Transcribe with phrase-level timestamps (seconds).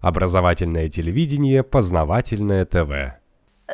[0.00, 3.18] Образовательное телевидение, познавательное ТВ.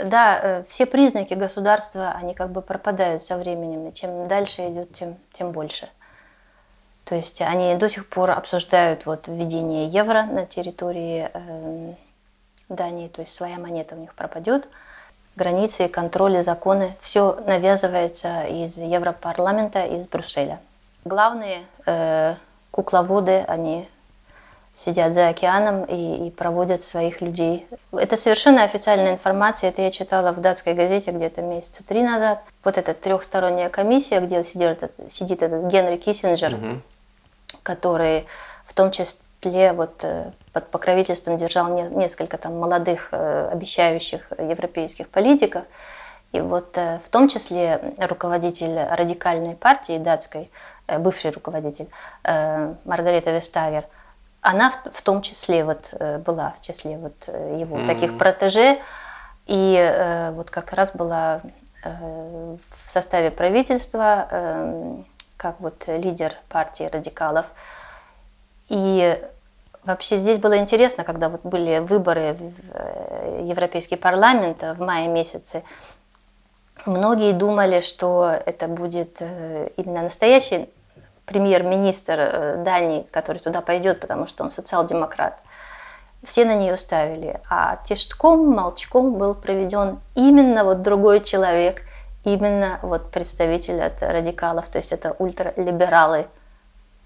[0.04, 3.88] Да, э, все признаки государства, они как бы пропадают со временем.
[3.88, 5.88] И чем дальше идет, тем, тем больше.
[7.04, 11.94] То есть они до сих пор обсуждают вот введение евро на территории э,
[12.68, 14.68] Дании, то есть своя монета у них пропадет.
[15.36, 20.60] Границы, контроли, законы, все навязывается из Европарламента, из Брюсселя.
[21.04, 22.34] Главные э,
[22.70, 23.88] кукловоды, они
[24.74, 27.66] сидят за океаном и, и проводят своих людей.
[27.92, 29.70] Это совершенно официальная информация.
[29.70, 32.42] Это я читала в датской газете где-то месяца три назад.
[32.64, 36.80] Вот эта трехсторонняя комиссия, где сидит этот, сидит этот Генри Киссинджер, угу.
[37.62, 38.26] который
[38.66, 45.08] в том числе вот э, под покровительством держал не, несколько там молодых э, обещающих европейских
[45.08, 45.64] политиков.
[46.32, 50.50] И вот э, в том числе руководитель радикальной партии датской,
[50.98, 51.88] бывший руководитель
[52.24, 53.84] Маргарита Вестагер–
[54.44, 57.86] она в, в том числе вот э, была в числе вот э, его mm-hmm.
[57.86, 58.78] таких протеже,
[59.46, 61.40] и э, вот как раз была
[61.82, 64.96] э, в составе правительства э,
[65.38, 67.46] как вот лидер партии радикалов.
[68.68, 69.18] И
[69.82, 75.62] вообще здесь было интересно, когда вот были выборы в э, Европейский парламент в мае месяце,
[76.84, 80.68] многие думали, что это будет именно настоящий
[81.26, 85.42] премьер-министр э, Дании, который туда пойдет, потому что он социал-демократ.
[86.22, 87.40] Все на нее ставили.
[87.50, 91.82] А тишком, молчком был проведен именно вот другой человек,
[92.24, 96.26] именно вот представитель от радикалов, то есть это ультралибералы.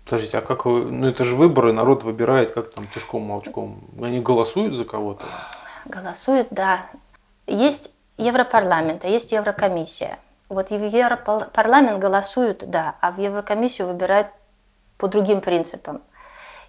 [0.04, 3.80] Подождите, а как вы, ну это же выборы, народ выбирает, как там тишком, молчком.
[4.00, 5.24] Они голосуют за кого-то?
[5.84, 6.86] Голосуют, да.
[7.46, 10.18] Есть Европарламент, а есть Еврокомиссия.
[10.48, 14.28] Вот в Европарламент голосуют, да, а в Еврокомиссию выбирают
[14.96, 16.02] по другим принципам.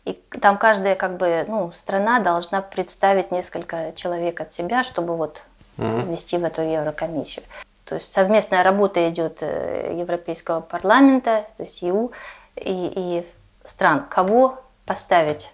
[0.05, 5.43] И там каждая как бы, ну, страна должна представить несколько человек от себя, чтобы вот
[5.77, 7.45] ввести в эту Еврокомиссию.
[7.85, 12.11] То есть совместная работа идет э, Европейского парламента, то есть ЕУ
[12.55, 13.27] и, и
[13.63, 15.51] стран, кого поставить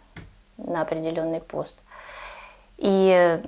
[0.58, 1.78] на определенный пост.
[2.78, 3.42] И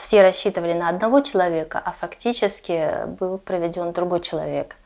[0.00, 4.76] все рассчитывали на одного человека, а фактически был проведен другой человек.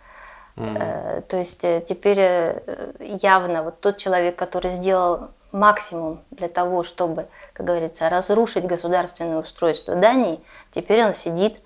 [0.57, 1.23] Mm.
[1.23, 2.93] То есть э, теперь э,
[3.23, 9.97] явно вот тот человек, который сделал максимум для того, чтобы, как говорится, разрушить государственное устройство
[9.97, 11.61] Дании, теперь он сидит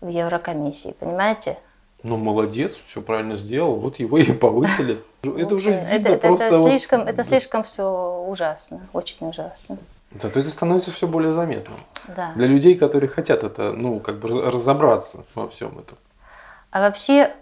[0.00, 1.58] в Еврокомиссии, понимаете?
[2.02, 5.02] Ну, молодец, все правильно сделал, вот его и повысили.
[5.22, 6.46] Это уже видно это, просто...
[6.46, 9.78] Это слишком, это слишком все ужасно, очень ужасно.
[10.18, 11.84] Зато это становится все более заметным.
[12.08, 12.32] Да.
[12.34, 15.96] Для людей, которые хотят это, ну, как бы разобраться во всем этом.
[16.70, 17.32] А вообще,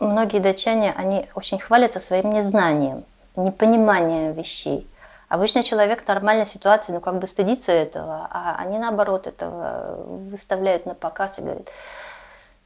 [0.00, 3.04] многие датчане, они очень хвалятся своим незнанием,
[3.36, 4.88] непониманием вещей.
[5.28, 10.86] Обычно человек в нормальной ситуации, ну, как бы стыдится этого, а они, наоборот, этого выставляют
[10.86, 11.68] на показ и говорят,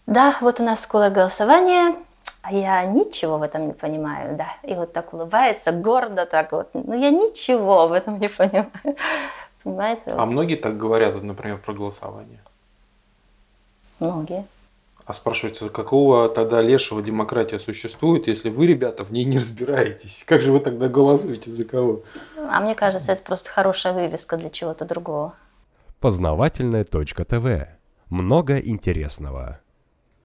[0.07, 1.95] да, вот у нас скоро голосование,
[2.49, 4.49] а я ничего в этом не понимаю, да.
[4.63, 6.71] И вот так улыбается, гордо так вот.
[6.73, 8.71] Ну, я ничего в этом не понимаю.
[9.63, 10.03] Понимаете?
[10.07, 12.41] А многие так говорят, вот, например, про голосование?
[14.01, 14.47] Многие.
[15.05, 20.25] А спрашивается, какого тогда лешего демократия существует, если вы, ребята, в ней не разбираетесь?
[20.25, 22.03] Как же вы тогда голосуете за кого?
[22.49, 25.35] А мне кажется, это просто хорошая вывеска для чего-то другого.
[26.01, 27.69] Познавательная точка ТВ.
[28.09, 29.61] Много интересного.